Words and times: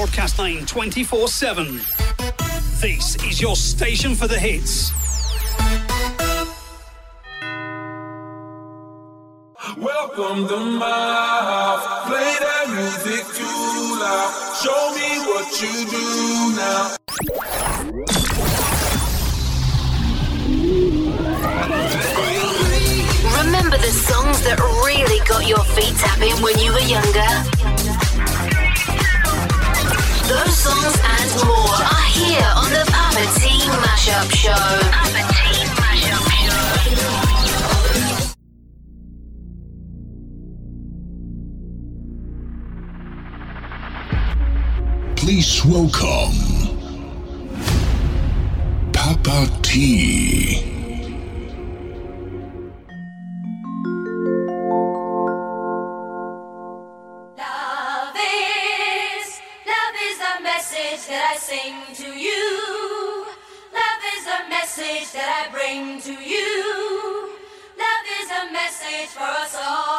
Broadcast 0.00 0.38
9 0.38 0.64
24 0.64 1.28
7. 1.28 1.78
This 2.80 3.16
is 3.22 3.38
your 3.38 3.54
station 3.54 4.14
for 4.14 4.26
the 4.26 4.38
hits. 4.38 4.90
Welcome 9.76 10.48
to 10.48 10.56
my 10.56 10.86
house. 10.88 11.84
Play 12.08 12.34
that 12.40 12.66
music 12.70 13.26
too 13.36 13.44
loud. 14.00 14.32
Show 14.62 14.82
me 14.96 15.20
what 15.28 15.60
you 15.60 15.84
do 15.90 16.56
now. 16.56 16.96
Remember 23.44 23.76
the 23.76 23.92
songs 23.92 24.40
that 24.44 24.58
really 24.82 25.20
got 25.28 25.46
your 25.46 25.62
feet 25.76 25.94
tapping 25.98 26.40
when 26.42 26.58
you 26.58 26.72
were 26.72 26.88
younger? 26.88 27.59
Those 30.40 30.56
songs 30.56 30.98
and 31.04 31.30
more 31.46 31.68
are 31.68 32.08
here 32.08 32.52
on 32.56 32.70
the 32.72 32.84
Papa 32.90 33.24
T 33.38 33.40
Mashup 33.84 34.30
Show. 34.32 34.64
Please 45.16 45.62
welcome 45.66 46.38
Papa 48.92 49.46
T. 49.60 50.79
Bring 65.52 66.00
to 66.02 66.12
you. 66.12 67.28
Love 67.76 68.06
is 68.20 68.30
a 68.30 68.52
message 68.52 69.08
for 69.08 69.24
us 69.24 69.56
all. 69.60 69.89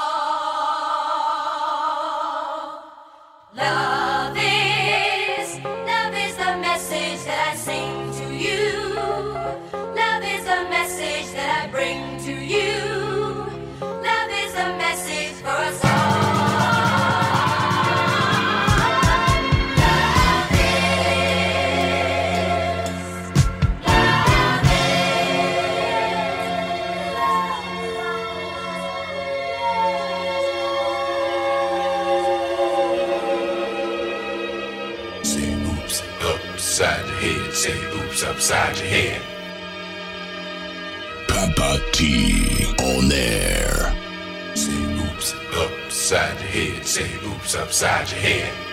Say 35.32 35.54
oops 35.64 36.04
upside 36.22 37.06
your 37.06 37.16
head. 37.16 37.54
Say 37.54 37.80
oops 37.96 38.22
upside 38.26 38.78
your 38.80 38.88
head. 38.88 39.22
Papa 41.30 41.80
T 41.94 42.66
on 42.80 43.10
air. 43.14 43.96
Say 44.56 44.84
oops 45.06 45.34
upside 45.56 46.38
your 46.38 46.50
head. 46.50 46.86
Say 46.86 47.10
oops 47.28 47.56
upside 47.56 48.12
your 48.12 48.20
head. 48.20 48.71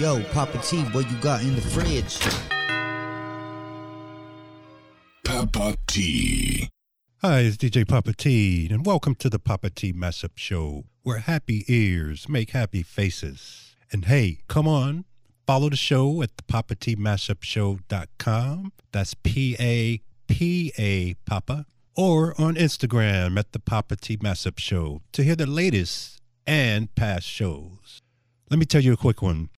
Yo, 0.00 0.22
Papa 0.32 0.56
T, 0.62 0.80
what 0.94 1.10
you 1.10 1.16
got 1.18 1.42
in 1.42 1.54
the 1.54 1.60
fridge? 1.60 2.18
Papa 5.22 5.76
T. 5.86 6.70
Hi, 7.20 7.40
it's 7.40 7.58
DJ 7.58 7.86
Papa 7.86 8.14
T, 8.14 8.66
and 8.70 8.86
welcome 8.86 9.14
to 9.16 9.28
the 9.28 9.38
Papa 9.38 9.68
T 9.68 9.92
Mashup 9.92 10.36
Show, 10.36 10.84
where 11.02 11.18
happy 11.18 11.66
ears 11.68 12.30
make 12.30 12.52
happy 12.52 12.82
faces. 12.82 13.76
And 13.92 14.06
hey, 14.06 14.38
come 14.48 14.66
on, 14.66 15.04
follow 15.46 15.68
the 15.68 15.76
show 15.76 16.22
at 16.22 16.34
the 16.38 16.44
Papa 16.44 16.76
T 16.76 16.96
Mashup 16.96 17.42
Show.com. 17.42 18.72
That's 18.92 19.12
P 19.12 19.54
A 19.60 20.00
P 20.28 20.72
A 20.78 21.12
Papa. 21.26 21.66
Or 21.94 22.34
on 22.40 22.54
Instagram 22.54 23.38
at 23.38 23.52
the 23.52 23.60
Papa 23.60 23.96
T 23.96 24.16
Mashup 24.16 24.58
Show 24.58 25.02
to 25.12 25.22
hear 25.22 25.36
the 25.36 25.44
latest 25.44 26.22
and 26.46 26.94
past 26.94 27.26
shows. 27.26 28.00
Let 28.48 28.58
me 28.58 28.64
tell 28.64 28.80
you 28.80 28.94
a 28.94 28.96
quick 28.96 29.20
one. 29.20 29.50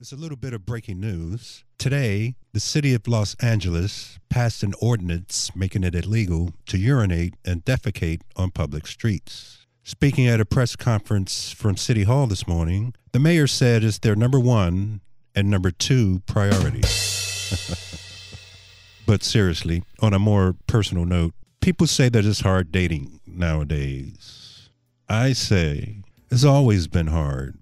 It's 0.00 0.12
a 0.12 0.16
little 0.16 0.38
bit 0.38 0.54
of 0.54 0.64
breaking 0.64 0.98
news. 0.98 1.62
Today, 1.76 2.34
the 2.54 2.60
city 2.60 2.94
of 2.94 3.06
Los 3.06 3.34
Angeles 3.34 4.18
passed 4.30 4.62
an 4.62 4.72
ordinance 4.80 5.54
making 5.54 5.84
it 5.84 5.94
illegal 5.94 6.54
to 6.68 6.78
urinate 6.78 7.34
and 7.44 7.62
defecate 7.66 8.22
on 8.34 8.50
public 8.50 8.86
streets. 8.86 9.66
Speaking 9.82 10.26
at 10.26 10.40
a 10.40 10.46
press 10.46 10.74
conference 10.74 11.52
from 11.52 11.76
City 11.76 12.04
Hall 12.04 12.26
this 12.26 12.48
morning, 12.48 12.94
the 13.12 13.18
mayor 13.18 13.46
said 13.46 13.84
it's 13.84 13.98
their 13.98 14.16
number 14.16 14.40
one 14.40 15.02
and 15.34 15.50
number 15.50 15.70
two 15.70 16.20
priority. 16.20 16.80
but 19.06 19.22
seriously, 19.22 19.82
on 20.00 20.14
a 20.14 20.18
more 20.18 20.56
personal 20.66 21.04
note, 21.04 21.34
people 21.60 21.86
say 21.86 22.08
that 22.08 22.24
it's 22.24 22.40
hard 22.40 22.72
dating 22.72 23.20
nowadays. 23.26 24.70
I 25.10 25.34
say 25.34 25.96
it's 26.30 26.44
always 26.44 26.86
been 26.86 27.08
hard. 27.08 27.58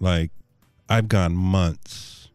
Like, 0.00 0.30
I've 0.88 1.08
gone 1.08 1.34
months, 1.34 2.28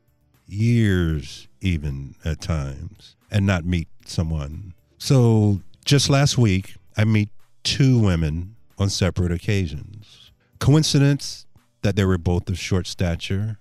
years 0.47 1.47
even 1.61 2.15
at 2.25 2.41
times, 2.41 3.15
and 3.29 3.45
not 3.45 3.63
meet 3.63 3.87
someone. 4.05 4.73
So 4.97 5.61
just 5.85 6.09
last 6.09 6.37
week, 6.37 6.75
I 6.97 7.05
meet 7.05 7.29
two 7.63 7.99
women 7.99 8.55
on 8.79 8.89
separate 8.89 9.31
occasions. 9.31 10.31
Coincidence 10.59 11.45
that 11.83 11.95
they 11.95 12.05
were 12.05 12.17
both 12.17 12.49
of 12.49 12.57
short 12.57 12.87
stature. 12.87 13.59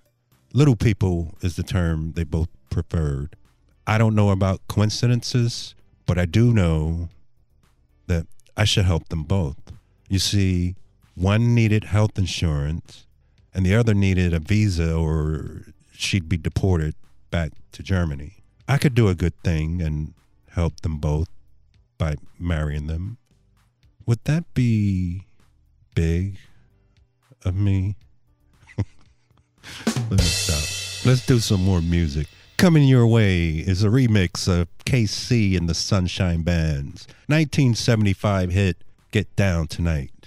Little 0.55 0.77
people 0.77 1.37
is 1.43 1.57
the 1.57 1.63
term 1.63 2.13
they 2.13 2.25
both 2.25 2.49
preferred. 2.71 3.37
I 3.87 3.99
don't 3.99 4.15
know 4.15 4.31
about 4.31 4.67
coincidences, 4.69 5.75
but 6.07 6.19
I 6.19 6.25
do 6.25 6.53
know 6.53 7.11
that 8.07 8.27
I 8.57 8.65
should 8.65 8.87
help 8.87 9.09
them 9.09 9.25
both. 9.25 9.57
You 10.09 10.19
see, 10.19 10.77
one 11.15 11.55
needed 11.55 11.85
health 11.85 12.19
insurance 12.19 13.07
and 13.59 13.67
the 13.67 13.75
other 13.75 13.93
needed 13.93 14.33
a 14.33 14.39
visa 14.39 14.95
or 14.95 15.65
she'd 15.93 16.29
be 16.29 16.37
deported 16.37 16.95
back 17.33 17.51
to 17.73 17.83
Germany. 17.83 18.35
I 18.69 18.79
could 18.79 18.95
do 18.95 19.09
a 19.09 19.17
good 19.17 19.35
thing 19.43 19.83
and 19.83 20.15
help 20.51 20.83
them 20.83 20.99
both 20.99 21.27
by 21.99 22.15
marrying 22.39 22.87
them. 22.87 23.19
Would 24.07 24.21
that 24.27 24.45
be 24.55 25.25
big 25.97 26.37
of 27.45 27.57
me? 27.57 27.97
Let's 30.09 30.23
stop. 30.23 31.05
Let's 31.05 31.27
do 31.27 31.41
some 31.41 31.65
more 31.65 31.81
music. 31.81 32.29
Coming 32.59 32.85
your 32.85 33.09
way 33.09 33.55
is 33.55 33.83
a 33.83 33.89
remix 33.89 34.47
of 34.47 34.69
KC 34.85 35.57
and 35.57 35.69
the 35.69 35.75
Sunshine 35.75 36.43
Band's 36.43 37.09
1975 37.27 38.53
hit 38.53 38.85
Get 39.11 39.35
Down 39.35 39.67
Tonight. 39.67 40.18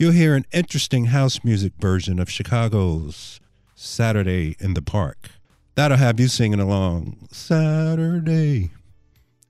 You'll 0.00 0.12
hear 0.12 0.36
an 0.36 0.46
interesting 0.52 1.06
house 1.06 1.42
music 1.42 1.72
version 1.80 2.20
of 2.20 2.30
Chicago's 2.30 3.40
Saturday 3.74 4.54
in 4.60 4.74
the 4.74 4.80
Park. 4.80 5.30
That'll 5.74 5.96
have 5.96 6.20
you 6.20 6.28
singing 6.28 6.60
along. 6.60 7.26
Saturday 7.32 8.70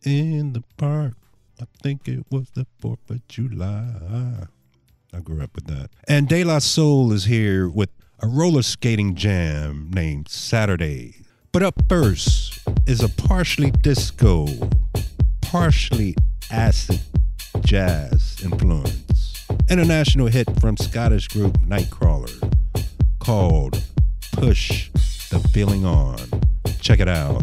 in 0.05 0.55
the 0.55 0.65
Park. 0.79 1.17
I 1.61 1.67
think 1.83 2.09
it 2.09 2.25
was 2.31 2.49
the 2.55 2.67
4th 2.83 3.11
of 3.11 3.29
July. 3.29 4.47
I 5.13 5.21
grew 5.21 5.43
up 5.43 5.55
with 5.55 5.67
that. 5.67 5.91
And 6.09 6.31
De 6.31 6.43
La 6.45 6.61
Soul 6.61 7.13
is 7.13 7.27
here 7.27 7.69
with 7.69 7.91
a 8.21 8.27
roller 8.27 8.63
skating 8.63 9.17
jam 9.17 9.91
named 9.93 10.29
Saturday. 10.29 11.27
But 11.53 11.63
up 11.63 11.75
first 11.91 12.61
is 12.87 13.03
a 13.03 13.11
partially 13.11 13.71
disco, 13.71 14.47
partially 15.43 16.17
acid 16.51 17.01
jazz 17.61 18.39
influence. 18.43 19.28
International 19.69 20.27
hit 20.27 20.49
from 20.61 20.77
Scottish 20.77 21.29
group 21.29 21.59
Nightcrawler 21.61 22.53
called 23.19 23.83
Push 24.33 24.91
the 25.31 25.39
Feeling 25.53 25.85
On. 25.85 26.19
Check 26.81 27.01
it 27.01 27.09
out. 27.09 27.43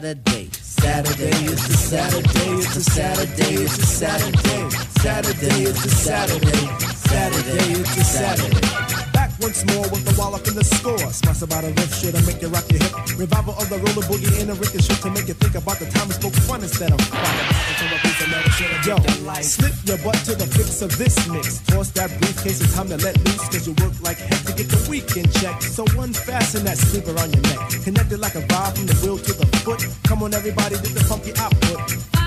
Saturday. 0.00 0.48
Saturday 0.62 1.44
is 1.44 1.68
the 1.68 1.74
Saturday, 1.76 2.52
it's 2.56 2.74
a 2.74 2.80
Saturday, 2.80 3.52
it's 3.52 3.76
a 3.76 3.84
Saturday. 3.84 4.70
Saturday 4.96 5.62
is 5.64 5.82
the 5.82 5.90
Saturday. 5.90 6.66
Saturday 6.96 7.72
is 7.72 7.94
the 7.94 8.04
Saturday. 8.04 9.12
Back 9.12 9.30
once 9.42 9.62
more 9.66 9.84
with 9.92 10.02
the 10.06 10.18
wallop 10.18 10.48
in 10.48 10.54
the 10.54 10.64
score. 10.64 10.96
Smash 11.12 11.42
about 11.42 11.64
a 11.64 11.68
riff 11.76 11.92
shit 12.00 12.14
and 12.14 12.26
make 12.26 12.40
you 12.40 12.48
rock 12.48 12.64
your 12.72 12.80
hip. 12.80 12.94
Revival 13.18 13.52
of 13.60 13.68
the 13.68 13.76
roller 13.76 14.06
boogie 14.08 14.40
in 14.40 14.48
a 14.48 14.54
ricket 14.54 14.82
shit 14.82 14.96
to 15.04 15.10
make 15.10 15.28
you 15.28 15.34
think 15.34 15.54
about 15.54 15.78
the 15.78 15.84
time 15.92 16.08
we 16.08 16.14
spoke 16.14 16.32
fun 16.48 16.62
instead 16.62 16.92
of 16.92 17.00
rock 17.12 17.99
until 18.32 18.66
a 18.66 18.80
piece 18.80 18.90
of 18.90 19.00
metal 19.00 19.02
shit. 19.02 19.26
Yo, 19.26 19.42
slip 19.42 19.74
your 19.84 19.98
butt 19.98 20.16
to 20.24 20.34
the 20.34 20.46
fix 20.46 20.82
of 20.82 20.96
this 20.98 21.28
mix. 21.28 21.58
Toss 21.66 21.90
that 21.90 22.10
briefcase, 22.20 22.60
it's 22.60 22.74
time 22.74 22.88
to 22.88 22.96
let 22.98 23.16
loose. 23.24 23.48
Cause 23.48 23.66
you 23.66 23.74
work 23.84 24.00
like 24.02 24.18
heck 24.18 24.42
to 24.46 24.52
get 24.52 24.68
the 24.68 24.90
weekend 24.90 25.32
check. 25.34 25.60
So 25.62 25.84
unfasten 25.98 26.64
that 26.64 26.78
sleeper 26.78 27.18
on 27.18 27.32
your 27.32 27.42
neck. 27.42 27.82
Connected 27.84 28.20
like 28.20 28.34
a 28.34 28.42
vibe 28.42 28.76
from 28.76 28.86
the 28.86 28.94
wheel 29.02 29.18
to 29.18 29.32
the 29.32 29.46
foot. 29.58 29.86
Come 30.04 30.22
on, 30.22 30.34
everybody, 30.34 30.76
get 30.76 30.94
the 30.94 31.04
funky 31.04 31.32
output. 31.38 32.19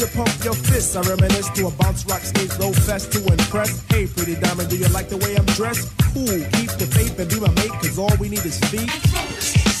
You 0.00 0.06
pump 0.08 0.44
your 0.44 0.54
fists, 0.54 0.94
I 0.94 1.00
reminisce 1.02 1.50
to 1.50 1.66
a 1.66 1.70
bounce 1.72 2.06
rock 2.06 2.20
skate 2.20 2.56
low 2.60 2.72
fest 2.72 3.10
to 3.12 3.18
impress. 3.18 3.82
Hey, 3.88 4.06
pretty 4.06 4.36
diamond, 4.36 4.68
do 4.68 4.76
you 4.76 4.88
like 4.88 5.08
the 5.08 5.16
way 5.16 5.36
I'm 5.36 5.46
dressed? 5.58 5.88
Cool, 6.14 6.26
keep 6.52 6.70
the 6.78 6.86
faith 6.86 7.18
and 7.18 7.28
be 7.28 7.40
my 7.40 7.50
mate, 7.54 7.72
cause 7.82 7.98
all 7.98 8.14
we 8.20 8.28
need 8.28 8.44
is 8.44 8.58
feet. 8.70 8.90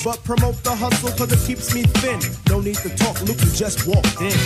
But 0.04 0.22
promote 0.24 0.62
the 0.64 0.74
hustle 0.74 1.10
cause 1.10 1.30
it 1.30 1.46
keeps 1.46 1.74
me 1.74 1.82
thin. 2.02 2.20
No 2.48 2.60
need 2.60 2.76
to 2.76 2.90
talk, 2.96 3.20
Luke, 3.22 3.40
you 3.40 3.52
just 3.52 3.86
walked 3.86 4.20
in. 4.20 4.38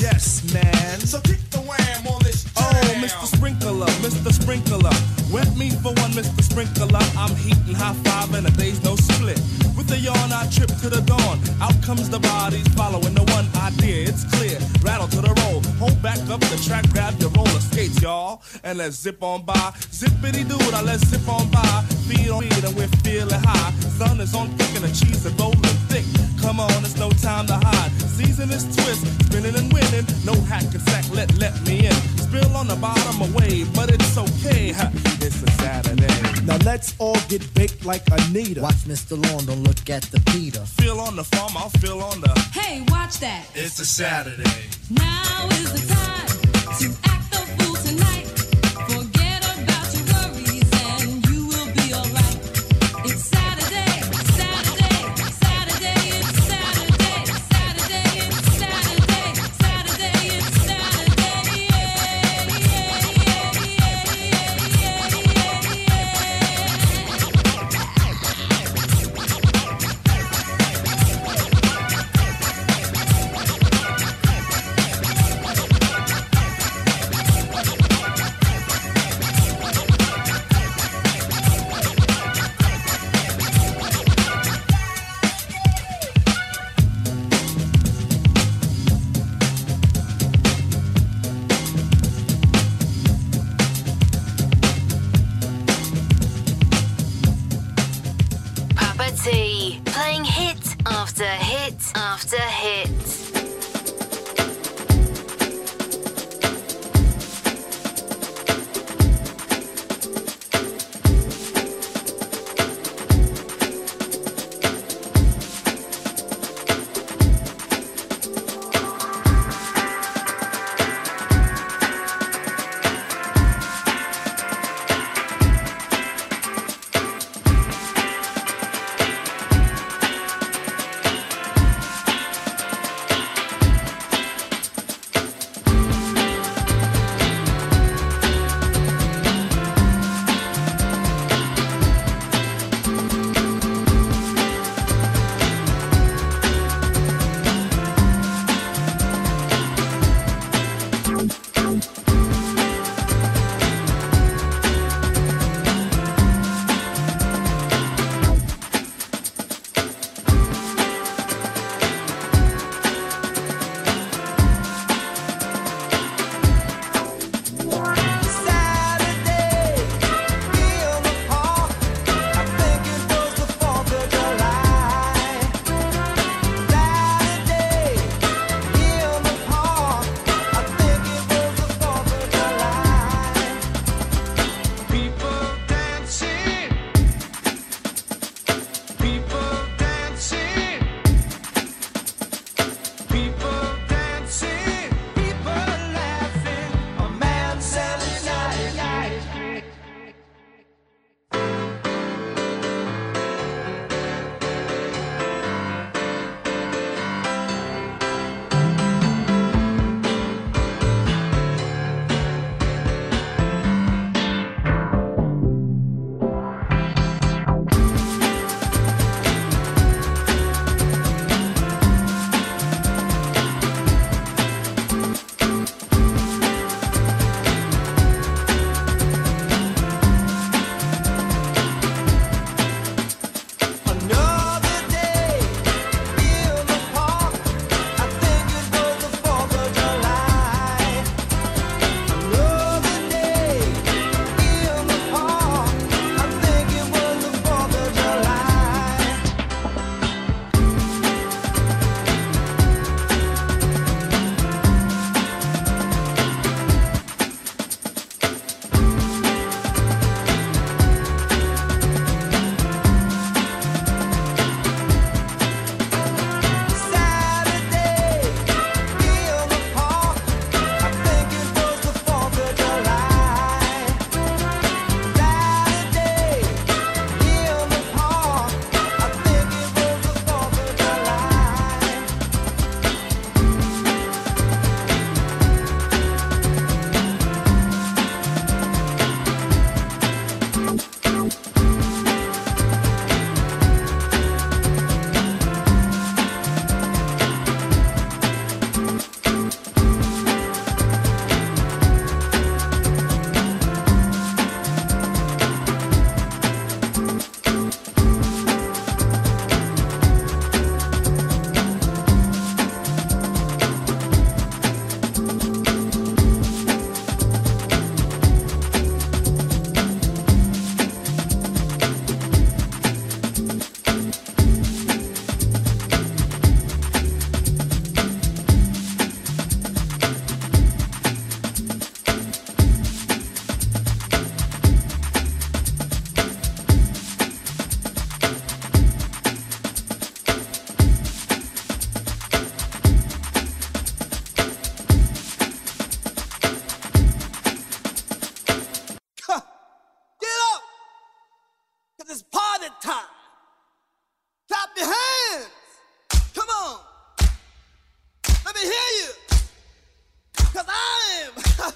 Yes, 0.00 0.42
man. 0.52 1.00
So 1.00 1.20
kick 1.20 1.38
the 1.50 1.59
Mr. 3.00 3.24
Sprinkler, 3.24 3.86
Mr. 4.04 4.30
Sprinkler. 4.30 4.92
Wet 5.32 5.56
me 5.56 5.70
for 5.70 5.92
one, 6.04 6.12
Mr. 6.12 6.42
Sprinkler. 6.42 7.00
I'm 7.16 7.34
heating 7.36 7.74
high 7.74 7.94
five 8.04 8.34
and 8.34 8.46
a 8.46 8.50
day's 8.50 8.82
no 8.84 8.94
split. 8.94 9.40
With 9.74 9.90
a 9.92 9.98
yawn, 9.98 10.30
I 10.32 10.46
trip 10.50 10.68
to 10.82 10.90
the 10.90 11.00
dawn. 11.00 11.40
Out 11.62 11.80
comes 11.82 12.10
the 12.10 12.18
bodies 12.18 12.68
following 12.74 13.14
the 13.14 13.24
one 13.32 13.48
idea. 13.56 14.06
It's 14.06 14.24
clear. 14.36 14.58
Rattle 14.82 15.08
to 15.08 15.22
the 15.22 15.32
roll. 15.40 15.62
Hold 15.80 16.02
back 16.02 16.18
up 16.28 16.40
the 16.40 16.60
track, 16.66 16.90
grab 16.90 17.18
your 17.20 17.30
roller 17.30 17.60
skates, 17.60 18.02
y'all. 18.02 18.42
And 18.64 18.76
let's 18.76 18.96
zip 18.96 19.22
on 19.22 19.46
by. 19.46 19.72
Zippity 19.90 20.46
doo 20.46 20.58
I 20.76 20.82
let's 20.82 21.06
zip 21.06 21.26
on 21.26 21.50
by. 21.50 21.84
Feet 22.06 22.28
on 22.28 22.42
feet 22.42 22.64
and 22.64 22.76
we're 22.76 22.88
feeling 23.02 23.40
high. 23.42 23.72
Sun 23.96 24.20
is 24.20 24.34
on 24.34 24.48
thick 24.58 24.76
and 24.76 24.84
the 24.84 24.92
cheese 24.92 25.24
is 25.24 25.32
rolling 25.34 25.60
thick. 25.88 26.04
Come 26.40 26.60
on, 26.60 26.70
it's 26.84 26.96
no 26.96 27.10
time 27.10 27.46
to 27.46 27.54
hide. 27.54 27.92
Season 28.18 28.50
is 28.50 28.64
twist, 28.74 29.06
spinning 29.26 29.54
and 29.54 29.72
winning. 29.72 30.06
No 30.24 30.34
hack 30.42 30.62
and 30.64 30.80
sack, 30.82 31.04
let 31.12 31.32
let 31.38 31.54
me 31.66 31.86
in. 31.86 31.92
Spill 32.26 32.56
on 32.56 32.66
the 32.68 32.76
bottom 32.76 33.20
away, 33.32 33.64
but 33.74 33.90
it's 33.90 34.16
okay. 34.16 34.72
huh, 34.72 34.90
It's 35.20 35.42
a 35.42 35.50
Saturday. 35.62 36.06
Now 36.44 36.56
let's 36.64 36.94
all 36.98 37.18
get 37.28 37.42
baked 37.54 37.84
like 37.84 38.02
Anita. 38.10 38.62
Watch 38.62 38.82
Mr. 38.86 39.12
Lawn, 39.22 39.46
don't 39.46 39.62
look 39.62 39.88
at 39.90 40.02
the 40.04 40.20
Peter. 40.32 40.60
Feel 40.60 41.00
on 41.00 41.16
the 41.16 41.24
farm, 41.24 41.52
I'll 41.56 41.68
feel 41.80 42.00
on 42.00 42.20
the. 42.20 42.30
Hey, 42.52 42.82
watch 42.88 43.18
that. 43.20 43.44
It's 43.54 43.78
a 43.78 43.86
Saturday. 43.86 44.64
Now 44.90 45.48
is 45.52 45.72
the 45.72 45.94
time 45.94 46.78
to 46.80 47.10
act 47.10 47.19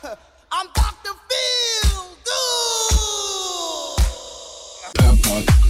I'm 0.07 0.67
Dr. 0.75 1.15
Phil. 1.29 2.05
Pepper. 4.95 5.64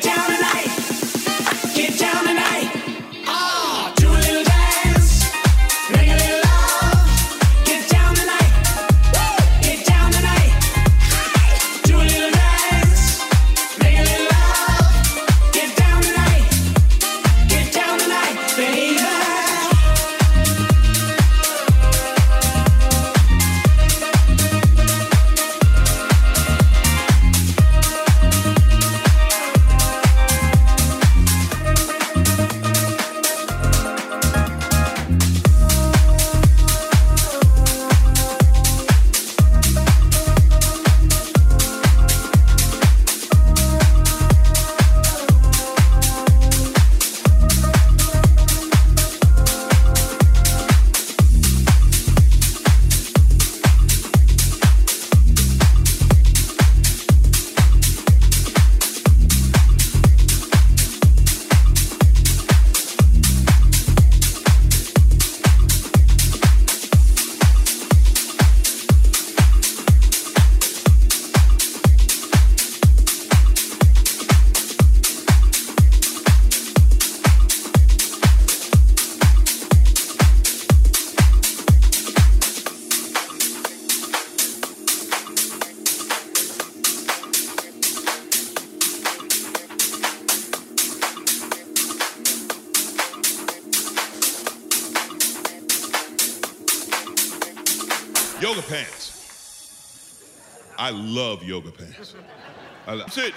down. 0.00 0.31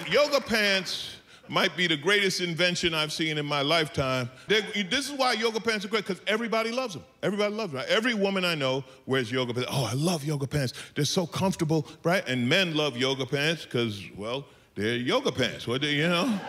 Yoga 0.09 0.39
pants 0.41 1.17
might 1.47 1.75
be 1.77 1.85
the 1.85 1.97
greatest 1.97 2.41
invention 2.41 2.93
I've 2.95 3.13
seen 3.13 3.37
in 3.37 3.45
my 3.45 3.61
lifetime. 3.61 4.29
They- 4.47 4.61
this 4.89 5.09
is 5.09 5.11
why 5.11 5.33
yoga 5.33 5.59
pants 5.59 5.85
are 5.85 5.87
great 5.89 6.05
because 6.07 6.21
everybody 6.25 6.71
loves 6.71 6.93
them. 6.95 7.03
Everybody 7.21 7.53
loves 7.53 7.71
them. 7.71 7.81
Right? 7.81 7.89
Every 7.89 8.15
woman 8.15 8.43
I 8.43 8.55
know 8.55 8.83
wears 9.05 9.31
yoga 9.31 9.53
pants. 9.53 9.69
Oh, 9.71 9.85
I 9.85 9.93
love 9.93 10.23
yoga 10.23 10.47
pants. 10.47 10.73
They're 10.95 11.05
so 11.05 11.27
comfortable, 11.27 11.87
right? 12.03 12.27
And 12.27 12.49
men 12.49 12.75
love 12.75 12.97
yoga 12.97 13.25
pants 13.27 13.63
because, 13.63 14.01
well, 14.15 14.45
they're 14.73 14.95
yoga 14.95 15.31
pants. 15.31 15.67
What 15.67 15.81
do 15.81 15.87
you 15.87 16.07
know? 16.09 16.39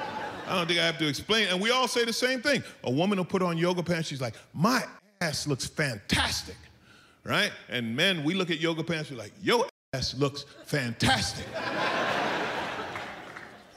I 0.48 0.54
don't 0.56 0.66
think 0.66 0.80
I 0.80 0.86
have 0.86 0.98
to 0.98 1.08
explain. 1.08 1.48
And 1.48 1.60
we 1.60 1.70
all 1.72 1.88
say 1.88 2.04
the 2.04 2.12
same 2.12 2.40
thing. 2.40 2.62
A 2.84 2.90
woman 2.90 3.18
will 3.18 3.24
put 3.26 3.42
on 3.42 3.58
yoga 3.58 3.82
pants. 3.82 4.08
She's 4.08 4.20
like, 4.20 4.34
my 4.54 4.82
ass 5.20 5.46
looks 5.46 5.66
fantastic, 5.66 6.56
right? 7.24 7.52
And 7.68 7.94
men, 7.94 8.24
we 8.24 8.32
look 8.32 8.50
at 8.50 8.60
yoga 8.60 8.82
pants. 8.82 9.10
We're 9.10 9.18
like, 9.18 9.32
your 9.42 9.66
ass 9.92 10.14
looks 10.14 10.46
fantastic. 10.64 11.44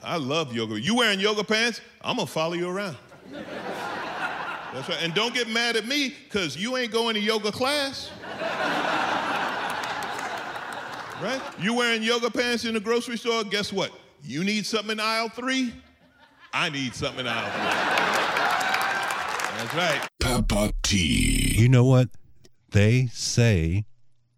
I 0.03 0.17
love 0.17 0.53
yoga. 0.53 0.79
You 0.79 0.95
wearing 0.95 1.19
yoga 1.19 1.43
pants? 1.43 1.81
I'm 2.01 2.17
gonna 2.17 2.27
follow 2.27 2.53
you 2.53 2.69
around. 2.69 2.97
That's 4.73 4.87
right. 4.87 5.01
And 5.01 5.13
don't 5.13 5.33
get 5.33 5.49
mad 5.49 5.75
at 5.75 5.85
me, 5.87 6.15
because 6.25 6.55
you 6.55 6.77
ain't 6.77 6.91
going 6.91 7.15
to 7.15 7.19
yoga 7.19 7.51
class. 7.51 8.11
Right? 11.21 11.41
You 11.59 11.73
wearing 11.73 12.01
yoga 12.01 12.29
pants 12.29 12.63
in 12.65 12.75
the 12.75 12.79
grocery 12.79 13.17
store, 13.17 13.43
guess 13.43 13.73
what? 13.73 13.91
You 14.23 14.43
need 14.43 14.65
something 14.65 14.91
in 14.91 14.99
aisle 14.99 15.29
three? 15.29 15.73
I 16.53 16.69
need 16.69 16.95
something 16.95 17.21
in 17.21 17.27
aisle 17.27 17.51
three. 17.51 17.63
That's 19.57 19.75
right. 19.75 20.07
Papa 20.21 20.71
T. 20.83 21.55
You 21.57 21.67
know 21.67 21.83
what? 21.83 22.09
They 22.71 23.07
say 23.07 23.85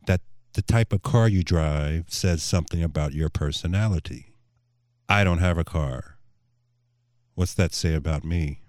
that 0.08 0.22
the 0.54 0.62
type 0.62 0.94
of 0.94 1.04
car 1.04 1.28
you 1.28 1.44
drive 1.44 2.06
says 2.08 2.42
something 2.42 2.82
about 2.82 3.14
your 3.14 3.30
personality. 3.30 4.31
I 5.12 5.26
don't 5.26 5.40
have 5.40 5.58
a 5.58 5.66
car. 5.66 6.16
What's 7.36 7.54
that 7.56 7.74
say 7.74 7.96
about 7.96 8.24
me? 8.24 8.62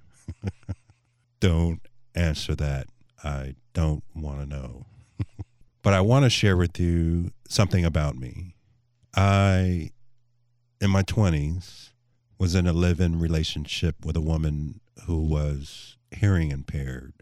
don't 1.41 1.81
answer 2.17 2.57
that. 2.57 2.89
I 3.23 3.55
don't 3.75 4.03
want 4.13 4.41
to 4.41 4.47
know. 4.47 4.87
but 5.83 5.95
I 5.95 6.01
want 6.01 6.25
to 6.25 6.31
share 6.31 6.57
with 6.57 6.81
you 6.81 7.31
something 7.49 7.85
about 7.85 8.17
me. 8.17 8.57
I, 9.15 9.91
in 10.81 10.91
my 10.91 11.05
20s, 11.05 11.91
was 12.41 12.57
in 12.57 12.67
a 12.67 12.73
live 12.73 12.99
in 12.99 13.21
relationship 13.21 14.05
with 14.05 14.17
a 14.17 14.21
woman 14.21 14.81
who 15.07 15.19
was 15.19 15.97
hearing 16.11 16.51
impaired, 16.51 17.13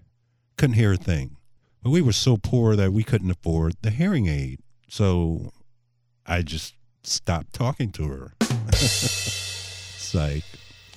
couldn't 0.56 0.76
hear 0.76 0.94
a 0.94 0.96
thing. 0.96 1.36
But 1.82 1.90
we 1.90 2.00
were 2.00 2.12
so 2.12 2.38
poor 2.38 2.74
that 2.74 2.94
we 2.94 3.04
couldn't 3.04 3.30
afford 3.30 3.74
the 3.82 3.90
hearing 3.90 4.28
aid. 4.28 4.60
So 4.88 5.52
I 6.24 6.40
just 6.40 6.74
stopped 7.02 7.52
talking 7.52 7.92
to 7.92 8.08
her. 8.08 8.32
Psych. 8.74 10.44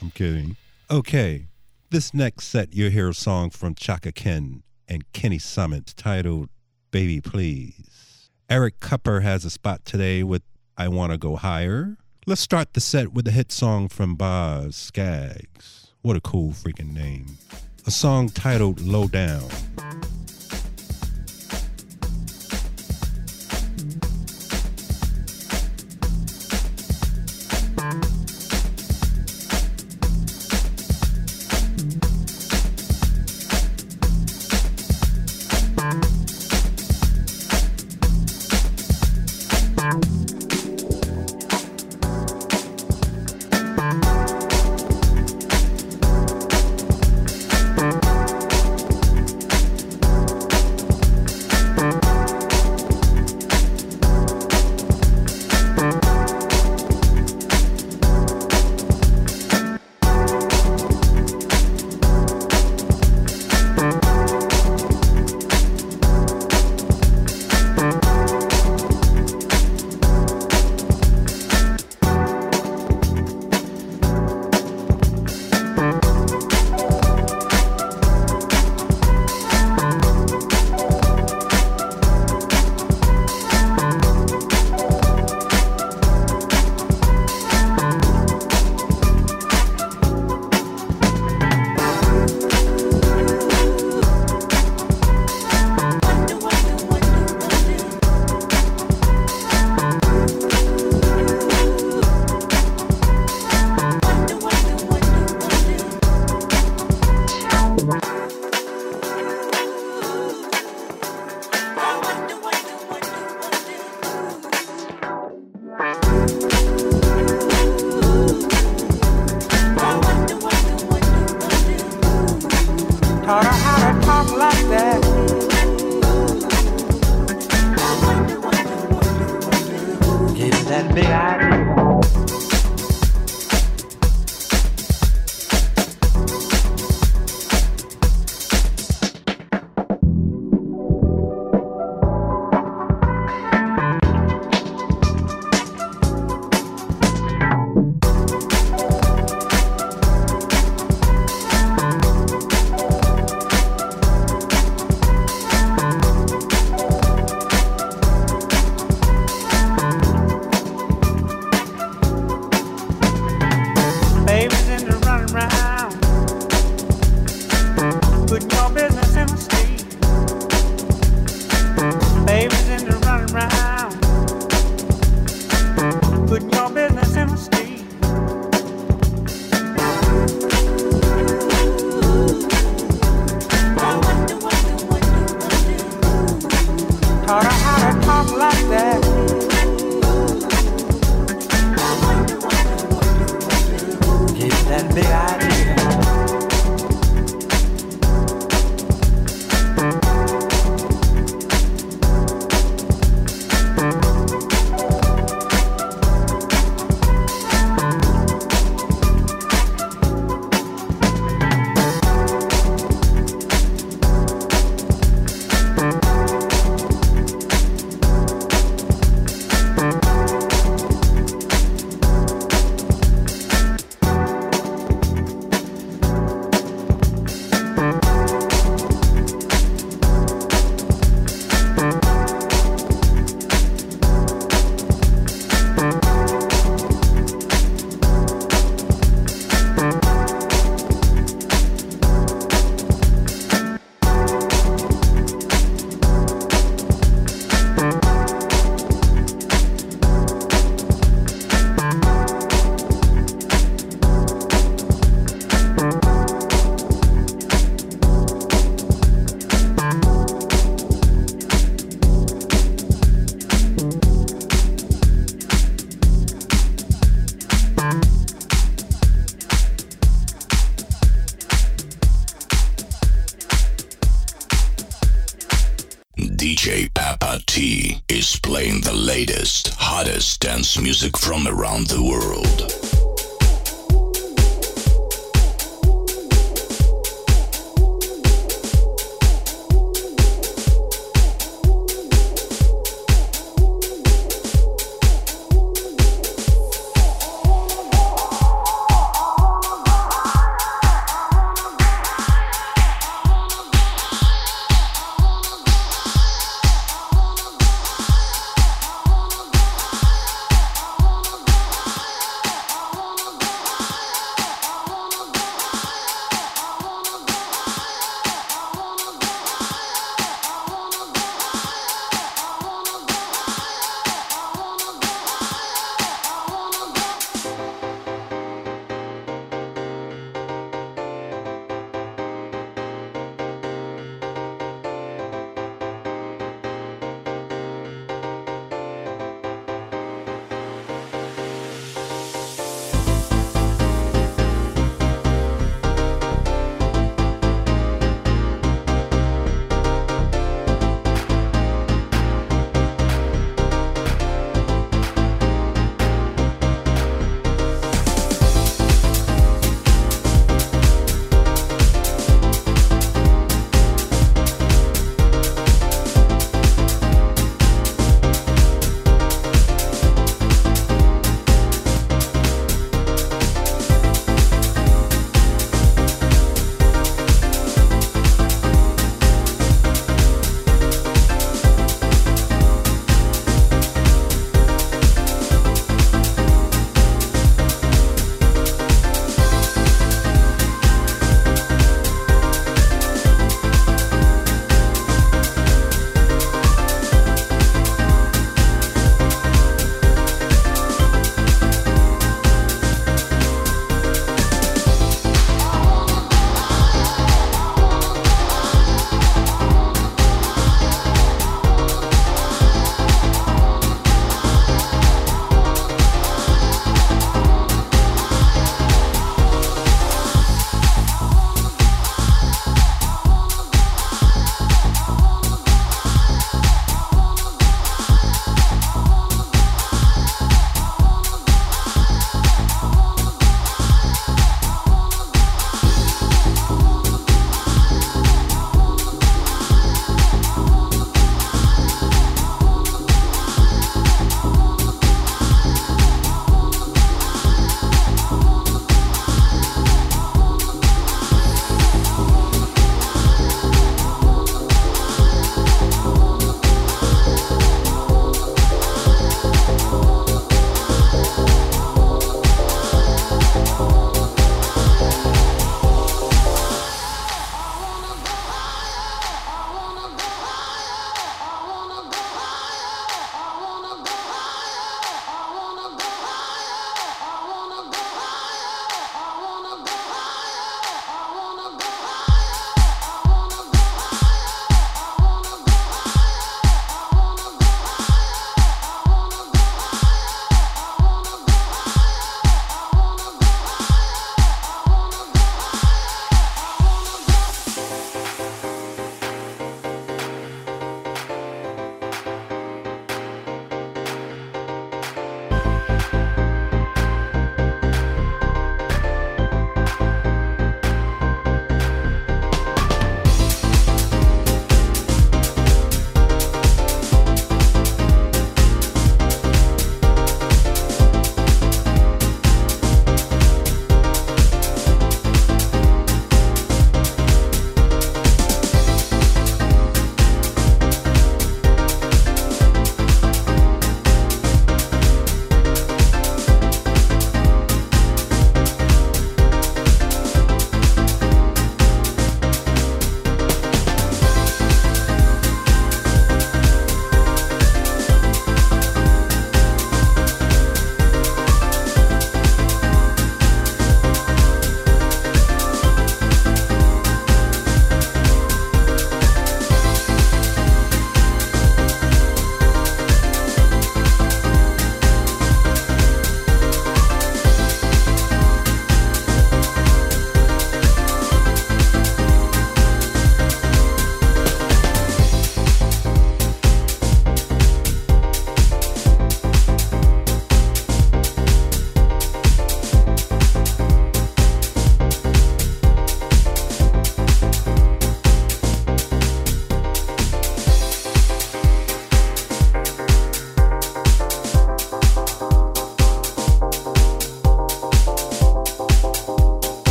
I'm 0.00 0.10
kidding. 0.10 0.56
Okay. 0.90 1.46
This 1.90 2.14
next 2.14 2.46
set, 2.46 2.74
you'll 2.74 2.90
hear 2.90 3.10
a 3.10 3.14
song 3.14 3.50
from 3.50 3.74
Chaka 3.74 4.12
Khan 4.12 4.62
and 4.88 5.10
Kenny 5.12 5.38
Summit 5.38 5.94
titled 5.96 6.48
Baby 6.90 7.20
Please. 7.20 8.30
Eric 8.48 8.80
Kupper 8.80 9.22
has 9.22 9.44
a 9.44 9.50
spot 9.50 9.84
today 9.84 10.22
with 10.22 10.42
I 10.76 10.88
Want 10.88 11.12
to 11.12 11.18
Go 11.18 11.36
Higher. 11.36 11.96
Let's 12.26 12.40
start 12.40 12.74
the 12.74 12.80
set 12.80 13.12
with 13.12 13.26
a 13.26 13.30
hit 13.30 13.50
song 13.52 13.88
from 13.88 14.14
Boz 14.14 14.76
Scaggs. 14.76 15.92
What 16.02 16.16
a 16.16 16.20
cool 16.20 16.52
freaking 16.52 16.92
name. 16.92 17.26
A 17.86 17.90
song 17.90 18.28
titled 18.28 18.80
Low 18.80 19.08
Down. 19.08 19.48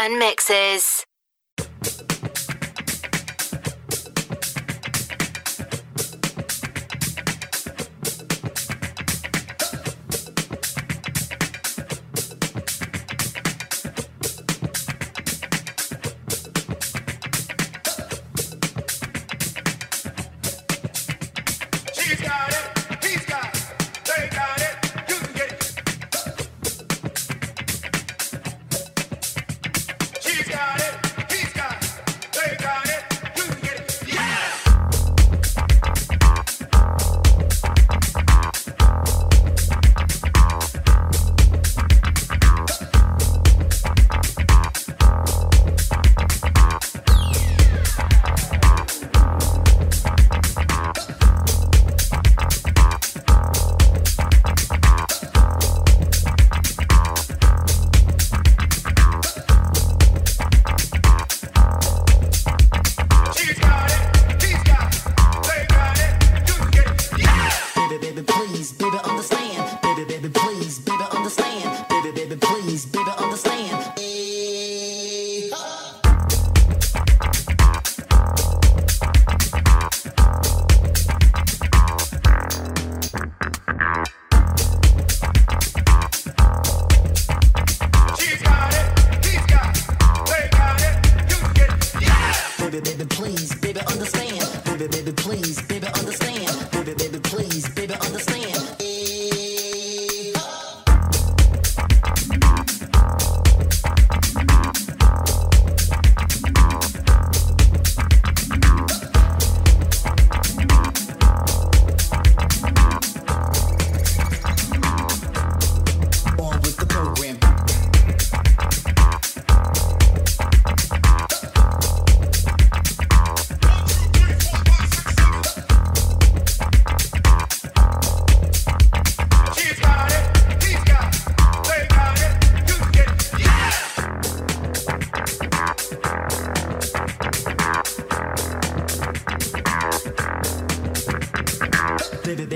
And 0.00 0.18
mixes. 0.18 0.56
She's 0.56 0.59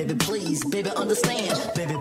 Baby, 0.07 0.19
please, 0.19 0.63
baby, 0.67 0.91
understand. 0.91 1.73
Baby, 1.75 1.97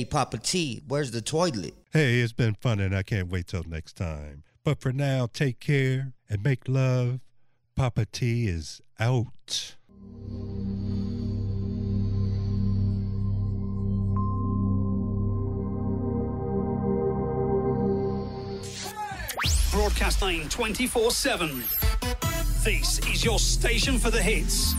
Hey, 0.00 0.06
Papa 0.06 0.38
T, 0.38 0.80
where's 0.88 1.10
the 1.10 1.20
toilet? 1.20 1.74
Hey, 1.92 2.20
it's 2.20 2.32
been 2.32 2.54
fun 2.54 2.80
and 2.80 2.96
I 2.96 3.02
can't 3.02 3.28
wait 3.28 3.48
till 3.48 3.64
next 3.64 3.96
time. 3.96 4.44
But 4.64 4.80
for 4.80 4.94
now, 4.94 5.28
take 5.30 5.60
care 5.60 6.14
and 6.26 6.42
make 6.42 6.66
love. 6.66 7.20
Papa 7.76 8.06
T 8.06 8.48
is 8.48 8.80
out. 8.98 9.76
Broadcasting 19.70 20.48
24 20.48 21.10
7. 21.10 21.62
This 22.64 23.00
is 23.00 23.22
your 23.22 23.38
station 23.38 23.98
for 23.98 24.10
the 24.10 24.22
hits. 24.22 24.74